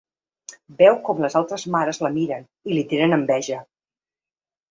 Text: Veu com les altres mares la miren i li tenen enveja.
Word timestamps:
Veu 0.77 0.95
com 1.09 1.19
les 1.25 1.35
altres 1.41 1.65
mares 1.75 2.01
la 2.05 2.11
miren 2.15 2.47
i 2.71 2.77
li 2.77 2.85
tenen 2.95 3.15
enveja. 3.21 3.59